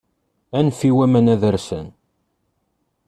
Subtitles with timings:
[0.57, 1.87] Anef i waman ad rsen.